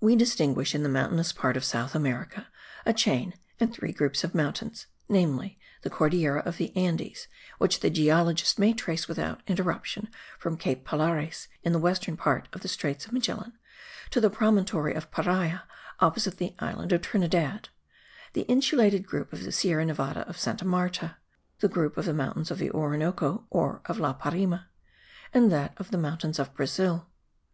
We 0.00 0.16
distinguish 0.16 0.74
in 0.74 0.82
the 0.82 0.88
mountainous 0.88 1.30
part 1.30 1.54
of 1.54 1.62
South 1.62 1.94
America 1.94 2.48
a 2.86 2.94
chain 2.94 3.34
and 3.60 3.70
three 3.70 3.92
groups 3.92 4.24
of 4.24 4.34
mountains, 4.34 4.86
namely, 5.10 5.58
the 5.82 5.90
Cordillera 5.90 6.40
of 6.46 6.56
the 6.56 6.74
Andes, 6.74 7.28
which 7.58 7.80
the 7.80 7.90
geologist 7.90 8.58
may 8.58 8.72
trace 8.72 9.08
without 9.08 9.42
interruption 9.46 10.08
from 10.38 10.56
Cape 10.56 10.86
Pilares, 10.86 11.48
in 11.62 11.74
the 11.74 11.78
western 11.78 12.16
part 12.16 12.48
of 12.54 12.62
the 12.62 12.66
Straits 12.68 13.04
of 13.04 13.12
Magellan, 13.12 13.58
to 14.08 14.22
the 14.22 14.30
promontory 14.30 14.94
of 14.94 15.10
Paria 15.10 15.64
opposite 16.00 16.38
the 16.38 16.54
island 16.60 16.90
of 16.90 17.02
Trinidad; 17.02 17.68
the 18.32 18.46
insulated 18.48 19.04
group 19.06 19.34
of 19.34 19.44
the 19.44 19.52
Sierra 19.52 19.84
Nevada 19.84 20.24
de 20.24 20.32
Santa 20.32 20.64
Marta; 20.66 21.16
the 21.58 21.68
group 21.68 21.98
of 21.98 22.06
the 22.06 22.14
mountains 22.14 22.50
of 22.50 22.56
the 22.56 22.70
Orinoco, 22.70 23.46
or 23.50 23.82
of 23.84 23.98
La 23.98 24.14
Parime; 24.14 24.60
and 25.34 25.52
that 25.52 25.74
of 25.76 25.90
the 25.90 25.98
mountains 25.98 26.38
of 26.38 26.54
Brazil. 26.54 27.10